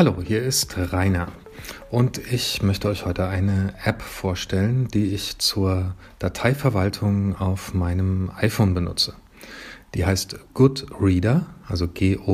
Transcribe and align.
Hallo, 0.00 0.16
hier 0.24 0.42
ist 0.42 0.78
Rainer 0.78 1.28
und 1.90 2.16
ich 2.16 2.62
möchte 2.62 2.88
euch 2.88 3.04
heute 3.04 3.28
eine 3.28 3.74
App 3.84 4.00
vorstellen, 4.00 4.88
die 4.88 5.14
ich 5.14 5.36
zur 5.36 5.94
Dateiverwaltung 6.18 7.36
auf 7.36 7.74
meinem 7.74 8.30
iPhone 8.34 8.72
benutze. 8.72 9.12
Die 9.94 10.06
heißt 10.06 10.38
Goodreader, 10.54 11.48
also 11.68 11.86
G-O-O-D-R-E-A-D-E-R. 11.86 12.26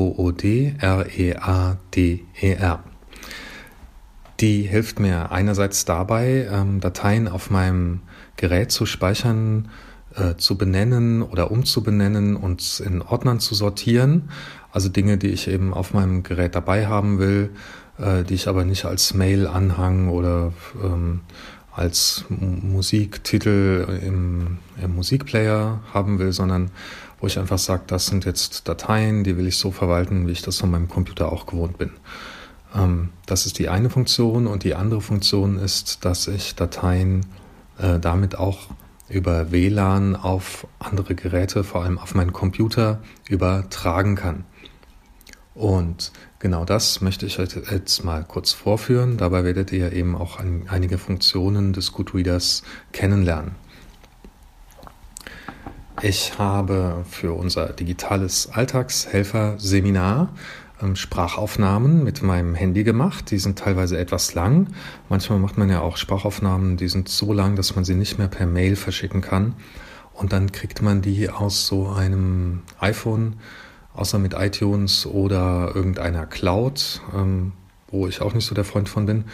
Die 4.39 4.61
hilft 4.61 5.01
mir 5.01 5.33
einerseits 5.33 5.83
dabei, 5.83 6.47
ähm, 6.49 6.79
Dateien 6.79 7.27
auf 7.27 7.49
meinem 7.49 7.99
Gerät 8.37 8.71
zu 8.71 8.85
speichern, 8.85 9.67
äh, 10.17 10.35
zu 10.35 10.57
benennen 10.57 11.21
oder 11.21 11.51
umzubenennen 11.51 12.35
und 12.35 12.79
in 12.79 13.01
Ordnern 13.01 13.39
zu 13.39 13.55
sortieren. 13.55 14.29
Also 14.71 14.89
Dinge, 14.89 15.17
die 15.17 15.27
ich 15.27 15.47
eben 15.47 15.73
auf 15.73 15.93
meinem 15.93 16.23
Gerät 16.23 16.55
dabei 16.55 16.87
haben 16.87 17.19
will, 17.19 17.51
äh, 17.99 18.23
die 18.23 18.33
ich 18.33 18.47
aber 18.47 18.65
nicht 18.65 18.85
als 18.85 19.13
Mail-Anhang 19.13 20.09
oder 20.09 20.53
ähm, 20.83 21.21
als 21.71 22.25
Musiktitel 22.29 23.99
im, 24.03 24.57
im, 24.81 24.95
Musikplayer 24.95 25.81
haben 25.93 26.17
will, 26.17 26.31
sondern 26.31 26.71
wo 27.19 27.27
ich 27.27 27.37
einfach 27.37 27.59
sage, 27.59 27.83
das 27.85 28.07
sind 28.07 28.25
jetzt 28.25 28.67
Dateien, 28.67 29.23
die 29.23 29.37
will 29.37 29.47
ich 29.47 29.57
so 29.57 29.71
verwalten, 29.71 30.27
wie 30.27 30.31
ich 30.31 30.41
das 30.41 30.57
von 30.57 30.71
meinem 30.71 30.87
Computer 30.87 31.31
auch 31.31 31.45
gewohnt 31.45 31.77
bin. 31.77 31.91
Ähm, 32.75 33.09
das 33.27 33.45
ist 33.45 33.59
die 33.59 33.69
eine 33.69 33.91
Funktion 33.91 34.47
und 34.47 34.63
die 34.63 34.73
andere 34.73 35.01
Funktion 35.01 35.59
ist, 35.59 36.03
dass 36.03 36.27
ich 36.27 36.55
Dateien 36.55 37.25
äh, 37.77 37.99
damit 37.99 38.37
auch 38.37 38.69
über 39.09 39.51
WLAN 39.51 40.15
auf 40.15 40.67
andere 40.79 41.15
Geräte, 41.15 41.63
vor 41.63 41.83
allem 41.83 41.97
auf 41.97 42.15
meinen 42.15 42.33
Computer, 42.33 43.01
übertragen 43.27 44.15
kann. 44.15 44.45
Und 45.55 46.11
genau 46.39 46.65
das 46.65 47.01
möchte 47.01 47.25
ich 47.25 47.39
euch 47.39 47.55
jetzt 47.71 48.03
mal 48.03 48.23
kurz 48.23 48.51
vorführen. 48.51 49.17
Dabei 49.17 49.43
werdet 49.43 49.71
ihr 49.71 49.91
eben 49.91 50.15
auch 50.15 50.39
einige 50.39 50.97
Funktionen 50.99 51.73
des 51.73 51.93
Goodreaders 51.93 52.61
kennenlernen. 52.91 53.55
Ich 56.03 56.37
habe 56.37 57.03
für 57.09 57.33
unser 57.33 57.73
digitales 57.73 58.49
Alltagshelfer-Seminar 58.51 60.29
Sprachaufnahmen 60.95 62.03
mit 62.03 62.21
meinem 62.21 62.55
Handy 62.55 62.83
gemacht. 62.83 63.31
Die 63.31 63.39
sind 63.39 63.59
teilweise 63.59 63.97
etwas 63.97 64.33
lang. 64.33 64.67
Manchmal 65.09 65.39
macht 65.39 65.57
man 65.57 65.69
ja 65.69 65.81
auch 65.81 65.97
Sprachaufnahmen, 65.97 66.77
die 66.77 66.87
sind 66.87 67.09
so 67.09 67.33
lang, 67.33 67.55
dass 67.55 67.75
man 67.75 67.83
sie 67.83 67.95
nicht 67.95 68.17
mehr 68.17 68.27
per 68.27 68.45
Mail 68.45 68.75
verschicken 68.75 69.21
kann. 69.21 69.55
Und 70.13 70.33
dann 70.33 70.51
kriegt 70.51 70.81
man 70.81 71.01
die 71.01 71.29
aus 71.29 71.67
so 71.67 71.89
einem 71.89 72.61
iPhone, 72.79 73.37
außer 73.93 74.19
mit 74.19 74.33
iTunes 74.33 75.05
oder 75.05 75.71
irgendeiner 75.75 76.25
Cloud, 76.25 77.01
ähm, 77.15 77.53
wo 77.87 78.07
ich 78.07 78.21
auch 78.21 78.33
nicht 78.33 78.45
so 78.45 78.55
der 78.55 78.63
Freund 78.63 78.89
von 78.89 79.05
bin, 79.05 79.25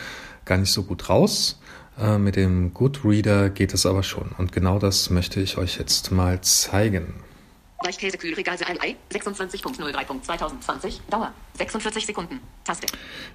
gar 0.45 0.57
nicht 0.57 0.71
so 0.71 0.83
gut 0.83 1.09
raus. 1.09 1.59
Äh, 1.99 2.17
mit 2.17 2.35
dem 2.35 2.73
Goodreader 2.73 3.49
geht 3.49 3.73
es 3.73 3.85
aber 3.85 4.03
schon. 4.03 4.31
Und 4.37 4.51
genau 4.51 4.79
das 4.79 5.09
möchte 5.09 5.39
ich 5.39 5.57
euch 5.57 5.77
jetzt 5.77 6.11
mal 6.11 6.41
zeigen. 6.41 7.13
Weichkäse 7.83 8.17
Kühlregase 8.17 8.65
ein 8.67 8.79
Ei 8.81 8.95
26.03.2020 9.11 10.99
Dauer 11.09 11.33
46 11.57 12.05
Sekunden 12.05 12.39
Taste. 12.63 12.87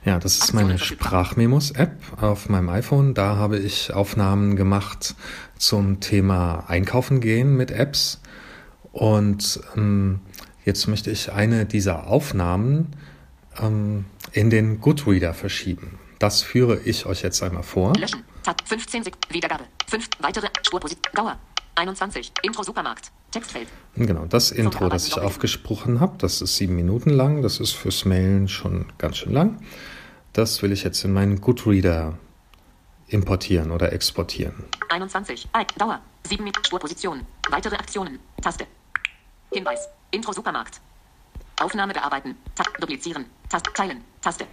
Ja, 0.04 0.18
das 0.18 0.38
ist 0.38 0.52
meine 0.52 0.78
Sprachmemos 0.78 1.70
App 1.72 1.92
auf 2.20 2.48
meinem 2.48 2.68
iPhone. 2.70 3.14
Da 3.14 3.36
habe 3.36 3.58
ich 3.58 3.92
Aufnahmen 3.92 4.56
gemacht 4.56 5.14
zum 5.58 6.00
Thema 6.00 6.64
Einkaufen 6.68 7.20
gehen 7.20 7.56
mit 7.56 7.70
Apps 7.70 8.20
und 8.92 9.60
ähm, 9.76 10.20
jetzt 10.64 10.86
möchte 10.88 11.10
ich 11.10 11.32
eine 11.32 11.66
dieser 11.66 12.06
Aufnahmen 12.06 12.96
ähm, 13.60 14.06
in 14.32 14.50
den 14.50 14.80
Goodreader 14.80 15.34
verschieben. 15.34 15.98
Das 16.18 16.42
führe 16.42 16.80
ich 16.84 17.06
euch 17.06 17.22
jetzt 17.22 17.42
einmal 17.42 17.62
vor. 17.62 17.94
Löschen. 17.94 18.24
Tab 18.42 18.66
15 18.66 19.04
Sekunden. 19.04 19.34
Wiedergabe. 19.34 19.64
5 19.88 20.08
weitere 20.20 20.48
Spurposition. 20.62 21.02
Dauer 21.14 21.38
21. 21.78 22.32
Intro 22.42 22.62
Supermarkt. 22.62 23.12
Textfeld. 23.30 23.68
Genau, 23.94 24.26
das 24.26 24.50
Intro, 24.50 24.88
das 24.88 25.06
ich 25.06 25.18
aufgesprochen 25.18 26.00
habe, 26.00 26.16
das 26.18 26.42
ist 26.42 26.56
sieben 26.56 26.74
Minuten 26.74 27.10
lang. 27.10 27.42
Das 27.42 27.60
ist 27.60 27.72
fürs 27.72 28.04
Mailen 28.04 28.48
schon 28.48 28.86
ganz 28.98 29.18
schön 29.18 29.32
lang. 29.32 29.60
Das 30.32 30.62
will 30.62 30.72
ich 30.72 30.82
jetzt 30.82 31.04
in 31.04 31.12
meinen 31.12 31.40
Goodreader 31.40 32.18
importieren 33.06 33.70
oder 33.70 33.92
exportieren. 33.92 34.64
21. 34.88 35.48
Dauer. 35.76 36.00
7 36.24 36.42
Minuten. 36.42 36.64
Spurposition. 36.64 37.24
Weitere 37.50 37.76
Aktionen. 37.76 38.18
Taste. 38.42 38.66
Hinweis. 39.52 39.88
Intro 40.10 40.32
Supermarkt. 40.32 40.80
Aufnahme 41.60 41.92
bearbeiten. 41.92 42.34
Ta 42.54 42.64
duplizieren. 42.80 43.26
Taste. 43.48 43.72
Teilen. 43.72 44.02
Taste. 44.20 44.46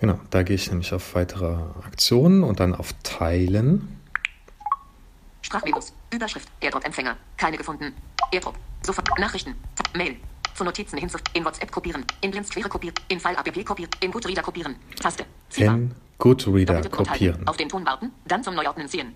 Genau, 0.00 0.20
da 0.30 0.42
gehe 0.42 0.54
ich 0.54 0.70
nämlich 0.70 0.92
auf 0.94 1.14
weitere 1.14 1.56
Aktionen 1.84 2.44
und 2.44 2.60
dann 2.60 2.74
auf 2.74 2.92
Teilen. 3.02 4.00
Sprachvirus. 5.42 5.92
Überschrift. 6.12 6.48
Airdrop-Empfänger. 6.60 7.16
Keine 7.36 7.56
gefunden. 7.56 7.94
Airdrop. 8.32 8.56
Sofort. 8.82 9.08
Nachrichten. 9.18 9.54
Mail. 9.94 10.16
Zu 10.54 10.64
Notizen 10.64 10.98
hinzu. 10.98 11.18
In 11.34 11.44
WhatsApp 11.44 11.70
kopieren. 11.70 12.04
In 12.20 12.30
Blinz 12.30 12.50
Quere 12.50 12.68
kopieren. 12.68 12.94
In 13.08 13.20
File 13.20 13.38
APP 13.38 13.64
kopieren. 13.64 13.90
In 14.00 14.10
Goodreader 14.10 14.42
kopieren. 14.42 14.76
Taste. 15.00 15.24
Ziehbar. 15.50 15.74
In 15.74 15.94
Goodreader 16.18 16.88
kopieren. 16.88 17.46
Auf 17.46 17.56
den 17.56 17.68
Ton 17.68 17.84
warten. 17.86 18.12
Dann 18.24 18.42
zum 18.42 18.54
Neuordnen 18.54 18.88
ziehen. 18.88 19.14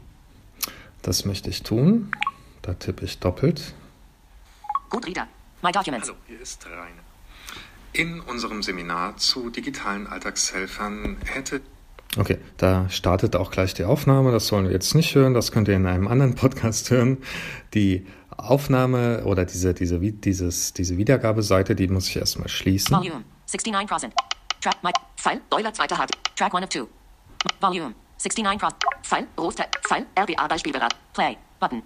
Das 1.02 1.24
möchte 1.24 1.50
ich 1.50 1.62
tun. 1.62 2.12
Da 2.62 2.74
tippe 2.74 3.04
ich 3.04 3.18
doppelt. 3.18 3.74
Goodreader. 4.88 5.26
My 5.62 5.72
Documents. 5.72 6.08
Hallo, 6.08 6.18
hier 6.26 6.40
ist 6.40 6.64
Rainer. 6.66 7.02
In 7.92 8.20
unserem 8.20 8.62
Seminar 8.62 9.16
zu 9.16 9.50
digitalen 9.50 10.06
Alltagshelfern 10.06 11.18
hätte 11.24 11.60
Okay, 12.18 12.38
da 12.58 12.88
startet 12.90 13.36
auch 13.36 13.50
gleich 13.50 13.72
die 13.74 13.84
Aufnahme. 13.84 14.32
Das 14.32 14.46
sollen 14.46 14.66
wir 14.66 14.72
jetzt 14.72 14.94
nicht 14.94 15.14
hören. 15.14 15.32
Das 15.32 15.50
könnt 15.50 15.68
ihr 15.68 15.76
in 15.76 15.86
einem 15.86 16.08
anderen 16.08 16.34
Podcast 16.36 16.90
hören. 16.90 17.18
Die 17.74 18.06
Aufnahme 18.36 19.24
oder 19.24 19.44
diese, 19.44 19.72
diese, 19.72 19.98
dieses, 19.98 20.72
diese 20.72 20.96
Wiedergabeseite, 20.96 21.74
die 21.74 21.88
muss 21.88 22.08
ich 22.08 22.16
erstmal 22.16 22.48
schließen. 22.48 22.96
Volume 22.96 23.24
69%. 23.48 24.10
Track, 24.60 24.76
my, 24.82 24.90
File, 25.16 25.40
Euler, 25.50 25.72
zweiter 25.72 25.98
Hard. 25.98 26.10
Track 26.36 26.54
1 26.54 26.64
of 26.64 26.68
2. 26.68 26.86
Volume 27.60 27.94
69%. 28.20 28.72
File, 29.02 29.26
Roster, 29.38 29.66
File, 29.88 30.06
RBA 30.18 30.46
Beispielberat. 30.48 30.94
Play, 31.14 31.36
Button. 31.60 31.82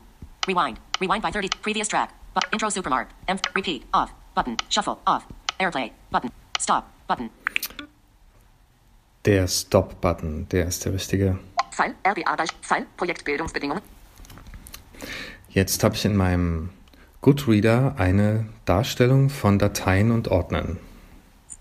Rewind. 0.46 0.78
Rewind 1.00 1.22
by 1.22 1.30
30. 1.30 1.50
Previous 1.62 1.88
track. 1.88 2.10
But, 2.34 2.44
intro 2.52 2.68
Supermarkt. 2.68 3.14
M, 3.26 3.38
repeat. 3.54 3.84
Off. 3.92 4.10
Button. 4.34 4.56
Shuffle. 4.68 4.98
Off. 5.06 5.24
Airplay. 5.58 5.90
Button. 6.10 6.30
Stop. 6.58 6.84
Button. 7.08 7.30
Der 9.26 9.48
Stop-Button, 9.48 10.48
der 10.50 10.66
ist 10.66 10.84
der 10.84 10.92
richtige. 10.92 11.36
File, 11.72 11.96
RBA, 12.06 12.36
File, 12.62 12.86
Projektbildungsbedingungen. 12.96 13.82
Jetzt 15.48 15.82
habe 15.82 15.96
ich 15.96 16.04
in 16.04 16.14
meinem 16.14 16.70
Goodreader 17.22 17.96
eine 17.98 18.46
Darstellung 18.66 19.28
von 19.28 19.58
Dateien 19.58 20.12
und 20.12 20.28
Ordnern. 20.28 20.78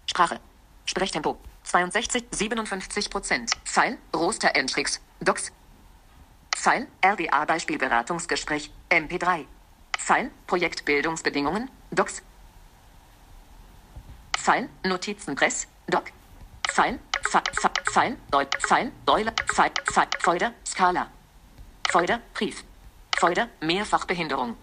Sprache. 0.05 0.39
Sprechtempo. 0.85 1.37
62, 1.63 2.25
57 2.29 3.09
Prozent. 3.09 3.51
File, 3.63 3.97
Roster 4.15 4.55
Entries. 4.55 5.01
Docs. 5.21 5.51
File, 6.55 6.85
RBA 7.03 7.45
Beispielberatungsgespräch. 7.45 8.71
MP3. 8.91 9.45
File, 9.97 10.29
Projektbildungsbedingungen. 10.45 11.71
Docs. 11.89 12.21
File, 14.37 14.69
Notizenpress. 14.83 15.67
Doc. 15.87 16.03
File, 16.69 16.99
Pfeil, 17.91 18.18
Deut, 18.31 18.47
Pfeil, 18.68 18.91
Beule, 19.06 19.31
Pfeil, 19.53 19.72
Pfeil, 19.85 20.07
Folder, 20.19 20.53
Skala. 20.66 21.07
Folder, 21.90 22.19
Brief. 22.34 22.63
Folder, 23.18 23.47
Mehrfachbehinderung. 23.62 24.55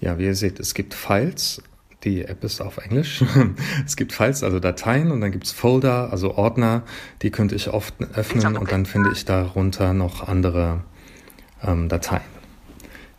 Ja, 0.00 0.18
wie 0.18 0.24
ihr 0.24 0.34
seht, 0.34 0.60
es 0.60 0.74
gibt 0.74 0.94
Files. 0.94 1.62
Die 2.02 2.24
App 2.24 2.44
ist 2.44 2.60
auf 2.60 2.78
Englisch. 2.78 3.24
es 3.86 3.96
gibt 3.96 4.12
Files, 4.12 4.42
also 4.42 4.60
Dateien, 4.60 5.10
und 5.10 5.20
dann 5.20 5.32
gibt 5.32 5.44
es 5.44 5.52
Folder, 5.52 6.10
also 6.10 6.36
Ordner. 6.36 6.82
Die 7.22 7.30
könnte 7.30 7.54
ich 7.54 7.68
oft 7.68 7.94
öffnen 8.14 8.56
und 8.56 8.70
dann 8.70 8.84
finde 8.84 9.10
ich 9.12 9.24
darunter 9.24 9.94
noch 9.94 10.28
andere 10.28 10.84
ähm, 11.62 11.88
Dateien. 11.88 12.33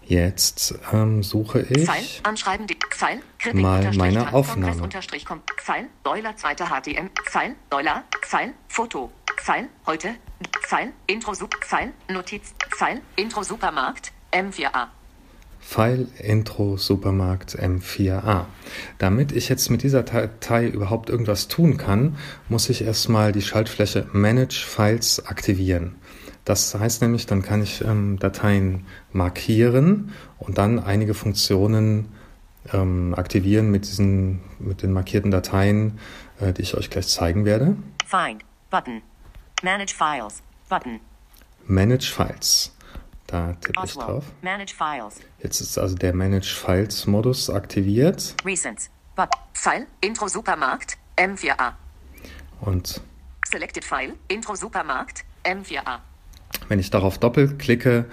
Jetzt 0.08 0.76
ähm, 0.94 1.24
suche 1.24 1.62
ich 1.62 1.90
mal 3.54 3.92
meine 3.96 4.34
Aufnahme. 4.34 4.90
Pfeil, 5.58 5.88
Euler, 6.04 6.36
zweiter 6.36 6.66
HTM, 6.68 7.10
Pfeil, 7.28 7.56
Euler, 7.72 8.04
Pfeil, 8.22 8.54
Foto, 8.68 9.12
Pfeil, 9.38 9.68
heute, 9.88 10.10
Pfeil, 10.62 10.94
Intro, 11.08 11.34
Pfeil, 11.34 11.92
Notiz, 12.08 12.54
Pfeil, 12.78 13.02
Intro, 13.16 13.42
Supermarkt, 13.42 14.12
M4A. 14.32 14.88
Pfeil 15.60 16.08
Intro 16.20 16.78
Supermarkt 16.78 17.58
M4A. 17.58 18.46
Damit 19.00 19.32
ich 19.32 19.50
jetzt 19.50 19.72
mit 19.72 19.82
dieser 19.82 20.04
Datei 20.04 20.68
überhaupt 20.68 21.10
irgendwas 21.10 21.48
tun 21.48 21.78
kann, 21.78 22.18
muss 22.50 22.70
ich 22.70 22.84
erstmal 22.84 23.32
die 23.32 23.42
Schaltfläche 23.42 24.08
Manage 24.14 24.64
Files 24.64 25.26
aktivieren. 25.26 25.96
Das 26.46 26.76
heißt 26.76 27.02
nämlich, 27.02 27.26
dann 27.26 27.42
kann 27.42 27.64
ich 27.64 27.82
ähm, 27.82 28.20
Dateien 28.20 28.86
markieren 29.12 30.14
und 30.38 30.60
dann 30.60 30.80
einige 30.80 31.16
Funktionen 31.16 32.14
ähm, 32.72 33.16
aktivieren 33.16 33.72
mit 33.72 33.86
diesen, 33.86 34.42
mit 34.60 34.84
den 34.84 34.94
markierten 34.94 35.32
Dateien, 35.32 36.00
äh, 36.40 36.54
die 36.54 36.62
ich 36.62 36.78
euch 36.78 36.90
gleich 36.92 37.08
zeigen 37.08 37.46
werde. 37.46 37.76
Find. 38.06 38.44
Button. 38.70 39.02
Manage 39.64 39.96
Files. 39.96 40.44
Button. 40.70 41.00
Manage 41.66 42.12
Files. 42.12 42.72
Da 43.28 43.54
tippe 43.54 43.82
ich 43.84 43.94
drauf. 43.94 44.26
Manage 44.44 44.76
Files. 44.76 45.16
Jetzt 45.42 45.62
ist 45.62 45.78
also 45.80 45.96
der 45.96 46.14
Manage 46.14 46.54
Files 46.54 47.08
Modus 47.08 47.50
aktiviert 47.50 48.36
Recents. 48.46 48.90
But. 49.16 49.30
File. 49.54 49.88
Intro 50.02 50.28
Supermarkt. 50.28 50.98
M4A. 51.18 51.74
und 52.62 53.02
Selected 53.50 53.84
File. 53.84 54.14
Intro 54.28 54.56
Supermarkt. 54.56 55.24
M4A. 55.44 56.00
Wenn 56.68 56.80
ich 56.80 56.90
darauf 56.90 57.18
doppelklicke, 57.18 58.06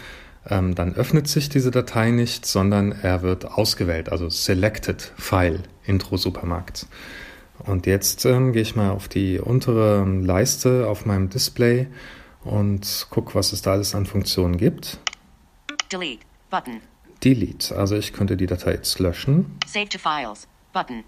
ähm, 0.49 0.75
dann 0.75 0.95
öffnet 0.95 1.29
sich 1.29 1.49
diese 1.49 1.71
Datei 1.71 2.11
nicht, 2.11 2.47
sondern 2.47 2.93
er 2.93 3.23
wird 3.23 3.45
ausgewählt, 3.45 4.11
also 4.11 4.29
Selected 4.29 5.13
File 5.17 5.63
Intro 5.85 6.17
Supermarkt. 6.17 6.87
Und 7.59 7.87
jetzt 7.87 8.25
ähm, 8.25 8.53
gehe 8.53 8.63
ich 8.63 8.75
mal 8.75 8.91
auf 8.91 9.09
die 9.09 9.39
untere 9.39 10.05
Leiste 10.05 10.89
auf 10.89 11.07
meinem 11.07 11.29
Display 11.29 11.87
und 12.43 13.07
gucke, 13.11 13.35
was 13.35 13.53
es 13.53 13.63
da 13.63 13.73
alles 13.73 13.95
an 13.95 14.07
Funktionen 14.07 14.57
gibt. 14.57 14.99
Delete. 15.93 16.25
Button. 16.51 16.81
Delete, 17.23 17.77
also 17.77 17.97
ich 17.97 18.13
könnte 18.13 18.37
die 18.37 18.47
Datei 18.47 18.73
jetzt 18.73 18.99
löschen. 18.99 19.59
Save 19.67 19.89
to 19.89 19.99
Files. 19.99 20.49
Button. 20.73 21.05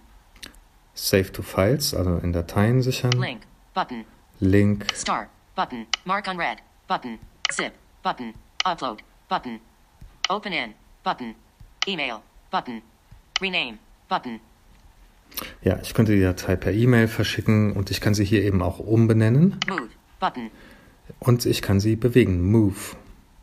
Save 0.95 1.33
to 1.33 1.43
Files, 1.43 1.93
also 1.93 2.19
in 2.19 2.33
Dateien 2.33 2.83
sichern. 2.83 3.13
Link. 3.13 3.43
Button. 3.75 4.05
Link, 4.39 4.87
Start. 4.95 5.29
Button. 5.57 5.87
Mark 6.05 6.29
on 6.29 6.39
red. 6.39 6.59
Button. 6.89 7.19
Zip. 7.51 7.73
Button. 8.03 8.35
Upload. 8.65 9.03
Button. 9.29 9.61
Open 10.29 10.53
in. 10.53 10.75
Button. 11.03 11.35
Email. 11.87 12.21
Button. 12.51 12.83
Rename. 13.41 13.79
Button. 14.09 14.41
ja, 15.63 15.79
ich 15.83 15.95
könnte 15.95 16.15
die 16.15 16.21
Datei 16.21 16.57
per 16.57 16.73
E-Mail 16.73 17.09
verschicken 17.09 17.73
und 17.73 17.91
ich 17.91 18.01
kann 18.01 18.15
sie 18.15 18.25
hier 18.25 18.43
eben 18.43 18.63
auch 18.63 18.79
umbenennen 18.79 19.59
Move. 19.67 19.89
Button. 20.21 20.51
und 21.21 21.47
ich 21.47 21.63
kann 21.63 21.81
sie 21.81 21.97
bewegen. 21.97 22.51
Move. 22.51 22.97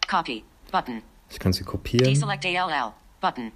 Copy. 0.08 0.44
Button. 0.72 1.02
Ich 1.30 1.40
kann 1.40 1.54
sie 1.54 1.64
kopieren 1.64 2.06
Deselect 2.06 2.46
ALL. 2.46 2.94
Button. 3.20 3.52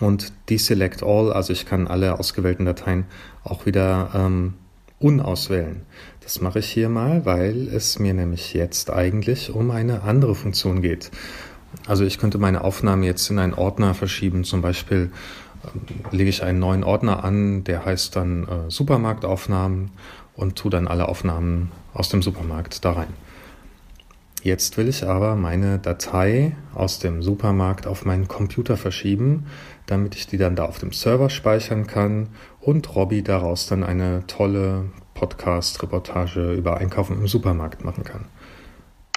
und 0.00 0.32
Deselect 0.50 1.02
All, 1.02 1.32
also 1.32 1.52
ich 1.52 1.66
kann 1.66 1.88
alle 1.88 2.18
ausgewählten 2.18 2.64
Dateien 2.66 3.06
auch 3.42 3.66
wieder 3.66 4.10
ähm, 4.14 4.54
unauswählen. 5.04 5.82
Das 6.22 6.40
mache 6.40 6.60
ich 6.60 6.66
hier 6.70 6.88
mal, 6.88 7.26
weil 7.26 7.68
es 7.68 7.98
mir 7.98 8.14
nämlich 8.14 8.54
jetzt 8.54 8.90
eigentlich 8.90 9.54
um 9.54 9.70
eine 9.70 10.02
andere 10.02 10.34
Funktion 10.34 10.80
geht. 10.80 11.10
Also 11.86 12.04
ich 12.04 12.16
könnte 12.18 12.38
meine 12.38 12.64
Aufnahme 12.64 13.04
jetzt 13.04 13.28
in 13.28 13.38
einen 13.38 13.52
Ordner 13.52 13.92
verschieben. 13.92 14.44
Zum 14.44 14.62
Beispiel 14.62 15.10
ähm, 15.62 15.82
lege 16.10 16.30
ich 16.30 16.42
einen 16.42 16.58
neuen 16.58 16.84
Ordner 16.84 17.22
an, 17.22 17.64
der 17.64 17.84
heißt 17.84 18.16
dann 18.16 18.44
äh, 18.44 18.70
Supermarktaufnahmen 18.70 19.90
und 20.36 20.56
tue 20.56 20.70
dann 20.70 20.88
alle 20.88 21.06
Aufnahmen 21.06 21.70
aus 21.92 22.08
dem 22.08 22.22
Supermarkt 22.22 22.82
da 22.86 22.92
rein. 22.92 23.12
Jetzt 24.44 24.76
will 24.76 24.88
ich 24.90 25.06
aber 25.06 25.36
meine 25.36 25.78
Datei 25.78 26.54
aus 26.74 26.98
dem 26.98 27.22
Supermarkt 27.22 27.86
auf 27.86 28.04
meinen 28.04 28.28
Computer 28.28 28.76
verschieben, 28.76 29.46
damit 29.86 30.14
ich 30.16 30.26
die 30.26 30.36
dann 30.36 30.54
da 30.54 30.66
auf 30.66 30.78
dem 30.78 30.92
Server 30.92 31.30
speichern 31.30 31.86
kann 31.86 32.28
und 32.60 32.94
Robby 32.94 33.22
daraus 33.22 33.66
dann 33.66 33.82
eine 33.82 34.26
tolle 34.26 34.90
Podcast-Reportage 35.14 36.52
über 36.52 36.76
Einkaufen 36.76 37.16
im 37.16 37.26
Supermarkt 37.26 37.86
machen 37.86 38.04
kann. 38.04 38.26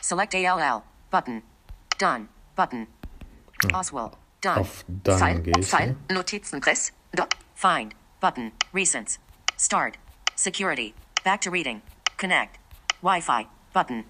Select 0.01 0.33
ALL. 0.33 0.81
Button. 1.11 1.43
Done. 1.99 2.29
Button. 2.55 2.87
Oswald. 3.73 4.13
Done. 4.39 4.61
Auf 4.61 4.85
Done 4.87 5.17
File. 5.17 5.41
gehe 5.41 5.53
ich 5.59 5.67
File. 5.67 5.97
hier. 6.07 6.15
Notizenpress. 6.15 6.93
Dot. 7.13 7.35
Find. 7.53 7.93
Button. 8.21 8.53
Recents. 8.73 9.19
Start. 9.59 9.95
Security. 10.35 10.93
Back 11.25 11.41
to 11.41 11.49
reading. 11.51 11.81
Connect. 12.15 12.57
Wi-Fi. 13.01 13.45
Button. 13.73 14.05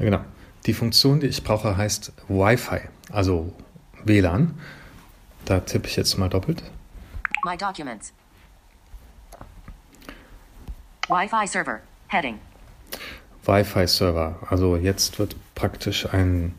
Ja, 0.00 0.04
genau. 0.06 0.24
Die 0.66 0.74
Funktion, 0.74 1.20
die 1.20 1.26
ich 1.26 1.44
brauche, 1.44 1.76
heißt 1.76 2.12
Wi-Fi, 2.28 2.80
also 3.12 3.52
WLAN. 4.04 4.58
Da 5.44 5.60
tippe 5.60 5.88
ich 5.88 5.96
jetzt 5.96 6.18
mal 6.18 6.28
doppelt. 6.28 6.62
My 7.44 7.56
documents. 7.56 8.12
Wi-Fi 11.08 11.46
server. 11.46 11.80
Heading. 12.08 12.38
Wi-Fi-Server. 13.44 14.38
Also 14.48 14.76
jetzt 14.76 15.18
wird 15.18 15.36
praktisch 15.54 16.06
ein, 16.12 16.54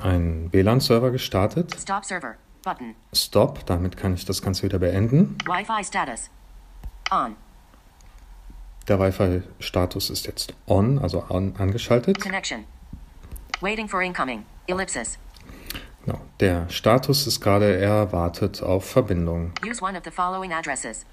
ein 0.00 0.48
WLAN-Server 0.52 1.10
gestartet. 1.10 1.74
Stop 1.80 2.04
server. 2.04 2.34
Button. 2.64 2.94
Stop, 3.12 3.66
damit 3.66 3.96
kann 3.96 4.14
ich 4.14 4.24
das 4.24 4.42
Ganze 4.42 4.62
wieder 4.62 4.78
beenden. 4.78 5.36
Wi-Fi 5.46 5.84
status. 5.84 6.30
On. 7.10 7.36
Der 8.88 8.98
Wi-Fi-Status 8.98 10.08
ist 10.08 10.26
jetzt 10.26 10.54
on, 10.66 10.98
also 10.98 11.20
an, 11.28 11.54
angeschaltet. 11.58 12.20
Connection. 12.20 12.64
Waiting 13.60 13.86
for 13.86 14.00
incoming. 14.00 14.44
Ellipsis. 14.66 15.18
Genau. 16.06 16.20
Der 16.40 16.68
Status 16.70 17.26
ist 17.26 17.40
gerade, 17.40 17.76
er 17.76 18.12
wartet 18.12 18.62
auf 18.62 18.86
Verbindung. 18.88 19.52
Use 19.62 19.82
one 19.82 19.96
of 19.96 20.04
the 20.04 20.10
following 20.10 20.54
addresses. 20.54 21.04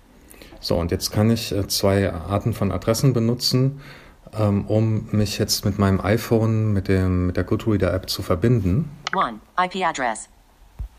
So, 0.61 0.77
und 0.77 0.91
jetzt 0.91 1.11
kann 1.11 1.29
ich 1.29 1.51
äh, 1.51 1.67
zwei 1.67 2.13
Arten 2.13 2.53
von 2.53 2.71
Adressen 2.71 3.11
benutzen, 3.11 3.81
ähm, 4.33 4.65
um 4.67 5.09
mich 5.11 5.37
jetzt 5.37 5.65
mit 5.65 5.77
meinem 5.77 5.99
iPhone, 5.99 6.71
mit, 6.71 6.87
dem, 6.87 7.27
mit 7.27 7.35
der 7.35 7.43
Goodreader-App 7.43 8.09
zu 8.09 8.23
verbinden. 8.23 8.89
1. 9.11 9.41
IP 9.65 9.85
address. 9.85 10.29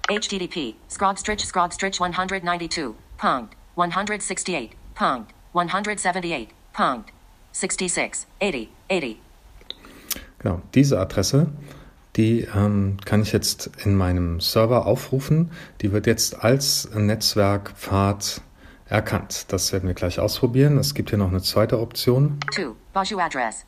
HTTP. 0.09 0.75
Scrogstrich 0.91 1.45
Scrogstrich 1.45 2.01
192. 2.01 2.95
Punct. 3.17 3.57
168. 3.77 4.71
Punct. 4.95 5.33
178. 5.55 6.49
Punct. 6.77 7.11
66. 7.53 8.27
80. 8.39 8.69
80. 8.91 9.17
Genau, 10.39 10.61
diese 10.75 11.01
Adresse, 11.01 11.47
die 12.17 12.43
ähm, 12.55 12.99
kann 13.07 13.23
ich 13.23 13.33
jetzt 13.33 13.71
in 13.83 13.97
meinem 13.97 14.41
Server 14.41 14.85
aufrufen. 14.85 15.51
Die 15.81 15.93
wird 15.93 16.07
jetzt 16.07 16.45
als 16.45 16.91
Netzwerkpfad 16.95 18.43
erkannt. 18.89 19.47
Das 19.49 19.73
werden 19.73 19.87
wir 19.87 19.95
gleich 19.95 20.21
ausprobieren. 20.21 20.77
Es 20.77 20.93
gibt 20.93 21.09
hier 21.09 21.19
noch 21.19 21.31
eine 21.31 21.41
zweite 21.41 21.81
Option, 21.81 22.39
2. 22.55 22.67
Bonjour 22.93 23.23
address. 23.23 23.65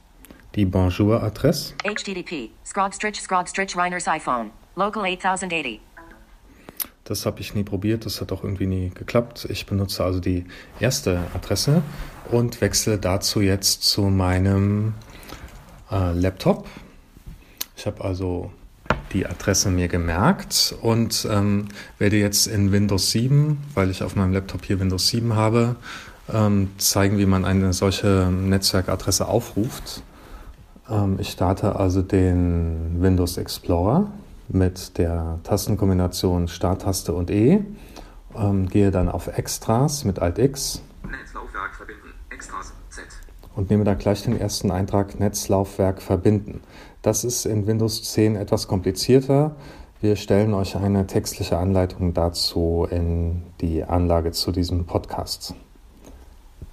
die 0.54 0.66
Bonjour-Adresse. 0.66 1.74
HTTP. 1.84 2.50
Scrogstrich 2.64 3.20
Scrogstrich 3.22 3.74
Reiner's 3.74 4.06
iPhone. 4.06 4.50
Local 4.76 5.02
8080. 5.04 5.80
Das 7.04 7.24
habe 7.24 7.40
ich 7.40 7.54
nie 7.54 7.64
probiert, 7.64 8.04
das 8.04 8.20
hat 8.20 8.32
auch 8.32 8.44
irgendwie 8.44 8.66
nie 8.66 8.90
geklappt. 8.90 9.46
Ich 9.48 9.64
benutze 9.64 10.04
also 10.04 10.20
die 10.20 10.44
erste 10.78 11.22
Adresse 11.34 11.82
und 12.30 12.60
wechsle 12.60 12.98
dazu 12.98 13.40
jetzt 13.40 13.82
zu 13.82 14.02
meinem 14.02 14.94
äh, 15.90 16.12
Laptop. 16.12 16.66
Ich 17.76 17.86
habe 17.86 18.04
also 18.04 18.50
die 19.12 19.26
Adresse 19.26 19.70
mir 19.70 19.88
gemerkt 19.88 20.74
und 20.82 21.26
ähm, 21.30 21.68
werde 21.98 22.16
jetzt 22.16 22.46
in 22.46 22.72
Windows 22.72 23.10
7, 23.10 23.58
weil 23.74 23.90
ich 23.90 24.02
auf 24.02 24.16
meinem 24.16 24.32
Laptop 24.32 24.64
hier 24.64 24.80
Windows 24.80 25.08
7 25.08 25.34
habe, 25.34 25.76
ähm, 26.32 26.70
zeigen, 26.78 27.18
wie 27.18 27.26
man 27.26 27.44
eine 27.44 27.72
solche 27.72 28.30
Netzwerkadresse 28.30 29.26
aufruft. 29.26 30.02
Ähm, 30.90 31.16
ich 31.18 31.30
starte 31.30 31.76
also 31.76 32.02
den 32.02 33.00
Windows 33.00 33.38
Explorer 33.38 34.10
mit 34.48 34.98
der 34.98 35.38
Tastenkombination 35.44 36.48
Starttaste 36.48 37.12
und 37.12 37.30
E, 37.30 37.64
ähm, 38.36 38.68
gehe 38.68 38.90
dann 38.90 39.08
auf 39.08 39.26
Extras 39.26 40.04
mit 40.04 40.18
Alt 40.18 40.38
X 40.38 40.82
Netzlaufwerk 41.10 41.74
verbinden. 41.74 41.98
Extras 41.98 42.08
Z. 42.08 42.18
und 43.58 43.70
nehme 43.70 43.82
da 43.82 43.94
gleich 43.94 44.22
den 44.22 44.38
ersten 44.38 44.70
Eintrag 44.70 45.18
Netzlaufwerk 45.18 46.00
verbinden. 46.00 46.60
Das 47.02 47.24
ist 47.24 47.44
in 47.44 47.66
Windows 47.66 48.04
10 48.04 48.36
etwas 48.36 48.68
komplizierter. 48.68 49.56
Wir 50.00 50.14
stellen 50.14 50.54
euch 50.54 50.76
eine 50.76 51.08
textliche 51.08 51.58
Anleitung 51.58 52.14
dazu 52.14 52.86
in 52.88 53.42
die 53.60 53.82
Anlage 53.82 54.30
zu 54.30 54.52
diesem 54.52 54.86
Podcast. 54.86 55.56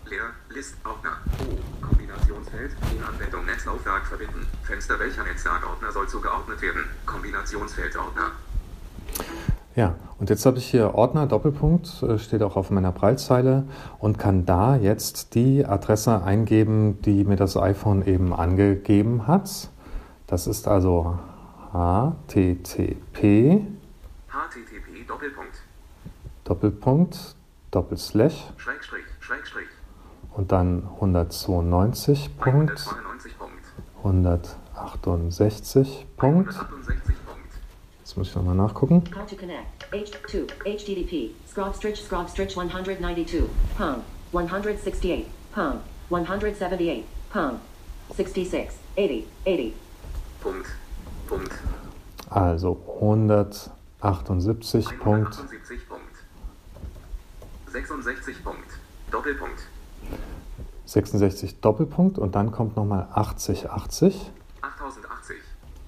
Leer. 0.07 0.29
List. 0.49 0.75
Ordner. 0.85 1.17
O. 1.39 1.85
Kombinationsfeld. 1.87 2.71
In 2.95 3.03
Anwendung 3.03 3.45
Netzlaufwerk 3.45 4.05
verbinden. 4.05 4.45
Fenster 4.61 4.99
welcher 4.99 5.23
Netzwerkordner 5.23 5.91
soll 5.91 6.07
zugeordnet 6.07 6.61
werden. 6.61 6.83
Kombinationsfeld 7.07 7.97
Ordner. 7.97 8.31
Ja, 9.75 9.95
und 10.19 10.29
jetzt 10.29 10.45
habe 10.45 10.57
ich 10.57 10.65
hier 10.65 10.95
Ordner 10.95 11.27
Doppelpunkt, 11.27 12.01
äh, 12.01 12.17
steht 12.17 12.41
auch 12.43 12.55
auf 12.55 12.71
meiner 12.71 12.93
Breitzeile 12.93 13.65
und 13.99 14.17
kann 14.17 14.45
da 14.45 14.77
jetzt 14.77 15.35
die 15.35 15.65
Adresse 15.65 16.23
eingeben, 16.23 17.01
die 17.01 17.25
mir 17.25 17.35
das 17.35 17.57
iPhone 17.57 18.07
eben 18.07 18.33
angegeben 18.33 19.27
hat. 19.27 19.69
Das 20.27 20.47
ist 20.47 20.69
also 20.69 21.19
http 21.73 23.65
http 24.29 25.07
Doppelpunkt. 25.07 25.57
Doppelpunkt 26.45 27.35
Doppelslash 27.71 28.45
Schrägstrich. 28.55 29.03
Schrägstrich. 29.19 29.67
und 30.35 30.53
dann 30.53 30.83
192 30.95 32.37
Punkt 32.37 32.79
192 32.79 33.37
Punkt. 33.37 33.65
168 33.97 36.07
Punkt. 36.15 36.55
168 36.55 36.95
Punkt. 36.95 37.04
Jetzt 38.15 38.19
muss 38.19 38.29
ich 38.29 38.35
nochmal 38.37 38.55
nachgucken. 38.55 39.03
How 39.13 39.25
to 39.29 39.35
connect. 39.35 39.91
H2. 39.91 40.47
HTTP. 40.63 41.31
Scrogstrich 41.51 42.01
Scrogstrich 42.01 42.57
192. 42.57 43.43
Punct. 43.77 44.05
168. 44.31 45.25
Pong. 45.53 45.81
178. 46.09 47.03
Pong. 47.29 47.59
66. 48.15 48.69
80. 48.97 49.25
80. 49.45 49.73
Punkt. 50.39 50.65
Punkt. 51.27 51.51
Also 52.29 52.79
178 53.01 54.97
Punkt. 54.97 55.35
178 55.35 55.89
Punkt. 55.89 56.15
66 57.67 58.43
Punkt. 58.45 58.79
Doppelpunkt. 59.11 59.59
66 60.85 61.59
Doppelpunkt 61.59 62.17
und 62.17 62.33
dann 62.33 62.53
kommt 62.53 62.77
nochmal 62.77 63.09
80, 63.11 63.69
80. 63.69 64.31
8080. 64.61 65.35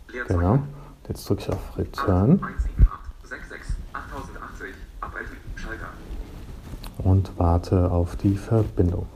Leerzeichen. 0.10 0.40
Genau. 0.42 0.64
Jetzt 1.08 1.30
drücke 1.30 1.42
ich 1.44 1.50
auf 1.50 1.78
Return 1.78 2.40
17866 2.40 3.76
8080. 3.94 4.76
Abmelden. 5.02 5.38
Schalter. 5.56 5.90
und 7.00 7.32
warte 7.38 7.90
auf 7.92 8.16
die 8.18 8.36
Verbindung. 8.38 9.08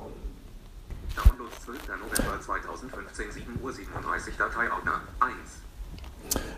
Download 1.15 1.51
12. 1.65 1.79
November 1.99 2.41
2015 2.41 3.31
7 3.31 3.59
Uhr 3.61 3.73
37 3.73 4.37
Dateiordner 4.37 5.01
1. 5.19 5.33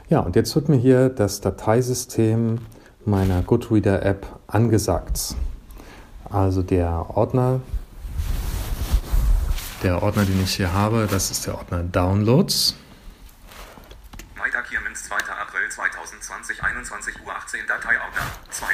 Ja, 0.09 0.19
und 0.19 0.35
jetzt 0.35 0.53
wird 0.55 0.69
mir 0.69 0.77
hier 0.77 1.09
das 1.09 1.41
Dateisystem 1.41 2.59
meiner 3.05 3.41
Goodreader 3.41 4.05
App 4.05 4.27
angesagt. 4.47 5.35
Also 6.29 6.61
der 6.63 7.09
Ordner, 7.15 7.61
der 9.81 10.01
Ordner, 10.01 10.25
den 10.25 10.41
ich 10.43 10.55
hier 10.55 10.73
habe, 10.73 11.07
das 11.09 11.31
ist 11.31 11.45
der 11.47 11.55
Ordner 11.55 11.83
Downloads. 11.83 12.75
Freitag 14.35 14.69
Kiermens 14.69 15.03
2. 15.05 15.15
April 15.15 15.69
2020 16.43 16.63
21 16.63 17.15
Uhr 17.25 17.35
18 17.35 17.67
Dateiordner 17.67 18.21
2. 18.49 18.65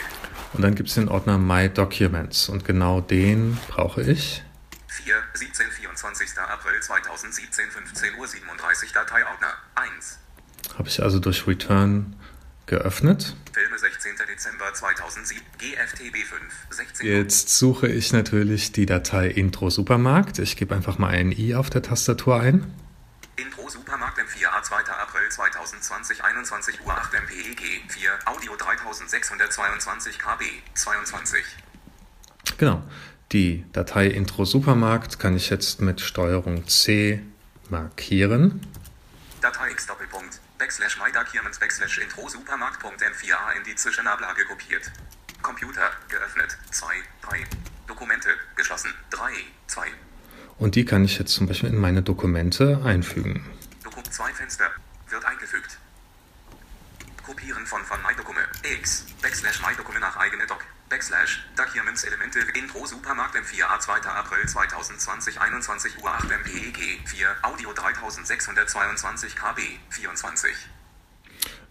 Und 0.53 0.61
dann 0.61 0.75
gibt 0.75 0.89
es 0.89 0.95
den 0.95 1.07
Ordner 1.07 1.37
My 1.37 1.69
Documents 1.69 2.49
und 2.49 2.65
genau 2.65 3.01
den 3.01 3.57
brauche 3.67 4.01
ich. 4.01 4.43
4, 4.87 5.15
17, 5.33 5.67
24. 5.71 6.29
April 6.39 6.79
2017, 6.81 7.69
15 7.69 8.15
Uhr 8.17 8.27
37 8.27 8.91
Dateiordner 8.91 9.53
1. 9.75 10.19
Habe 10.77 10.89
ich 10.89 11.03
also 11.03 11.19
durch 11.19 11.45
Return 11.45 12.15
geöffnet. 12.65 13.35
Filme 13.53 13.77
16. 13.77 14.11
Dezember 14.27 14.73
2007, 14.73 15.43
GFTB 15.57 16.17
5, 16.17 16.41
16 16.69 17.07
Jetzt 17.07 17.49
suche 17.57 17.87
ich 17.87 18.13
natürlich 18.13 18.71
die 18.71 18.85
Datei 18.85 19.27
Intro 19.27 19.69
Supermarkt. 19.69 20.39
Ich 20.39 20.55
gebe 20.55 20.75
einfach 20.75 20.97
mal 20.97 21.09
ein 21.09 21.31
i 21.31 21.55
auf 21.55 21.69
der 21.69 21.81
Tastatur 21.81 22.39
ein. 22.39 22.71
Intro 23.39 23.69
Supermarkt 23.69 24.19
M4A 24.19 24.61
2. 24.61 24.75
April 24.91 25.29
2020, 25.29 26.23
21 26.23 26.81
Uhr 26.85 26.93
8 26.93 27.13
MPEG 27.13 27.83
4, 27.87 28.11
Audio 28.25 28.55
3622 28.55 30.19
KB 30.19 30.43
22. 30.73 31.43
Genau. 32.57 32.83
Die 33.31 33.65
Datei 33.71 34.07
Intro 34.07 34.43
Supermarkt 34.43 35.19
kann 35.19 35.35
ich 35.35 35.49
jetzt 35.49 35.81
mit 35.81 36.01
Steuerung 36.01 36.67
C 36.67 37.21
markieren. 37.69 38.65
Datei 39.39 39.71
X 39.71 39.85
Doppelpunkt, 39.85 40.41
Backslash 40.57 40.97
MyDarkiermens 40.97 41.59
Backslash 41.59 41.99
Intro 41.99 42.27
Supermarkt.m4a 42.27 43.55
in 43.57 43.63
die 43.63 43.75
Zwischenablage 43.75 44.45
kopiert. 44.45 44.91
Computer, 45.41 45.91
geöffnet, 46.09 46.57
2, 46.71 46.87
3. 47.21 47.47
Dokumente, 47.87 48.29
geschlossen, 48.55 48.93
3, 49.11 49.31
2. 49.67 49.87
Und 50.59 50.75
die 50.75 50.83
kann 50.83 51.05
ich 51.05 51.17
jetzt 51.17 51.33
zum 51.33 51.47
Beispiel 51.47 51.69
in 51.69 51.77
meine 51.77 52.01
Dokumente 52.01 52.81
einfügen. 52.83 53.45
Doku 53.83 54.01
2 54.01 54.33
Fenster, 54.33 54.65
wird 55.09 55.23
eingefügt. 55.25 55.79
Kopieren 57.25 57.65
von 57.65 57.81
von 57.83 57.97
MyDokume, 58.01 58.41
X, 58.79 59.05
Backslash 59.21 59.61
MyDokume 59.61 59.99
nach 60.01 60.17
eigene 60.17 60.45
Doc, 60.47 60.65
Backslash, 60.89 61.45
Documents 61.55 62.03
Elemente, 62.03 62.39
Intro 62.59 62.85
Supermarkt 62.85 63.35
M4A 63.35 63.79
2. 63.79 64.01
April 64.09 64.45
2020, 64.45 65.39
21 65.39 66.03
Uhr 66.03 66.11
8 66.11 66.25
MPEG 66.25 66.99
4, 67.05 67.27
Audio 67.43 67.71
3622 67.71 69.35
KB 69.35 69.61
24. 69.89 70.51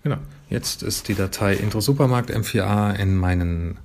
Genau. 0.02 0.18
Jetzt 0.48 0.82
ist 0.82 1.08
die 1.08 1.14
Datei 1.14 1.54
Intro 1.54 1.82
Supermarkt 1.82 2.30
M4A 2.30 2.94
in 2.94 3.16
meinen 3.16 3.78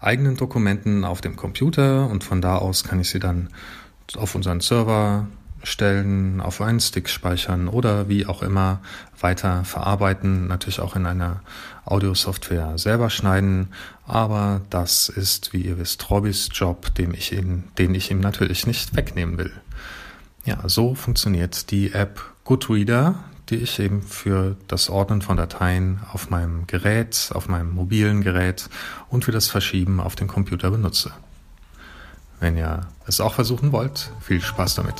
eigenen 0.00 0.36
Dokumenten 0.36 1.04
auf 1.04 1.20
dem 1.20 1.36
Computer 1.36 2.06
und 2.06 2.24
von 2.24 2.40
da 2.40 2.56
aus 2.56 2.84
kann 2.84 3.00
ich 3.00 3.10
sie 3.10 3.18
dann 3.18 3.50
auf 4.16 4.34
unseren 4.34 4.60
Server 4.60 5.26
stellen, 5.62 6.40
auf 6.40 6.60
einen 6.60 6.80
Stick 6.80 7.08
speichern 7.08 7.68
oder 7.68 8.08
wie 8.08 8.26
auch 8.26 8.42
immer 8.42 8.80
weiter 9.20 9.64
verarbeiten, 9.64 10.46
natürlich 10.46 10.80
auch 10.80 10.94
in 10.96 11.06
einer 11.06 11.40
Audiosoftware 11.84 12.78
selber 12.78 13.10
schneiden, 13.10 13.68
aber 14.06 14.60
das 14.70 15.08
ist, 15.08 15.52
wie 15.52 15.62
ihr 15.62 15.78
wisst, 15.78 16.08
Robbys 16.10 16.48
Job, 16.52 16.94
dem 16.94 17.14
ich 17.14 17.32
ihn, 17.32 17.64
den 17.78 17.94
ich 17.94 18.10
ihm 18.10 18.20
natürlich 18.20 18.66
nicht 18.66 18.94
wegnehmen 18.94 19.38
will. 19.38 19.52
Ja, 20.44 20.68
so 20.68 20.94
funktioniert 20.94 21.70
die 21.70 21.92
App 21.92 22.22
Goodreader, 22.44 23.16
die 23.48 23.56
ich 23.56 23.78
eben 23.78 24.02
für 24.02 24.56
das 24.68 24.90
Ordnen 24.90 25.22
von 25.22 25.36
Dateien 25.36 26.00
auf 26.12 26.30
meinem 26.30 26.66
Gerät, 26.66 27.30
auf 27.32 27.48
meinem 27.48 27.74
mobilen 27.74 28.22
Gerät 28.22 28.68
und 29.08 29.24
für 29.24 29.32
das 29.32 29.48
Verschieben 29.48 30.00
auf 30.00 30.14
den 30.16 30.28
Computer 30.28 30.70
benutze. 30.70 31.12
Wenn 32.40 32.56
ihr 32.56 32.86
es 33.06 33.20
auch 33.20 33.34
versuchen 33.34 33.72
wollt, 33.72 34.10
viel 34.20 34.40
Spaß 34.40 34.74
damit. 34.74 34.94